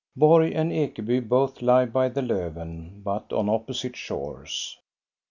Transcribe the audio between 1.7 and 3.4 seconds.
by the Lofven, but